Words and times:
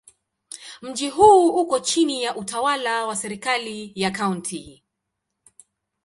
Mji 0.81 1.09
huu 1.09 1.49
uko 1.61 1.79
chini 1.79 2.23
ya 2.23 2.35
utawala 2.35 3.05
wa 3.07 3.15
serikali 3.15 3.91
ya 3.95 4.11
Kaunti. 4.11 4.83